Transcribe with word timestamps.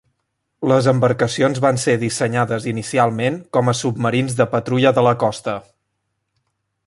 Les 0.69 0.85
embarcacions 0.91 1.59
van 1.65 1.77
ser 1.83 1.93
dissenyades 2.03 2.65
inicialment 2.71 3.37
com 3.57 3.69
a 3.73 3.77
submarins 3.81 4.37
de 4.41 4.49
patrulla 4.57 4.95
de 4.99 5.05
la 5.11 5.17
costa. 5.27 5.59